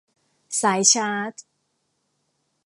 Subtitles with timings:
[0.61, 1.33] สายชาร์จ